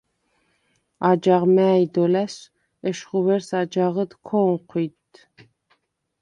[1.09, 2.39] აჯაღ მა̄̈ჲ დო ლა̈სვ,
[2.87, 5.13] ეშხუ ვერს აჯაღჷდ ქო̄ნჴვიდდ.